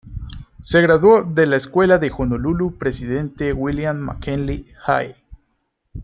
[0.63, 5.15] Se graduó de la Escuela de Honolulu Presidente William McKinley High.